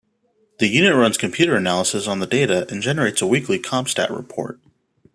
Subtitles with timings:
[0.57, 4.59] The unit runs computer analysis on the data and generates a weekly CompStat report.